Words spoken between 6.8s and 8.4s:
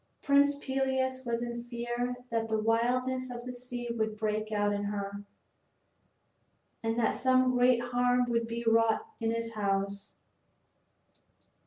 and that some great harm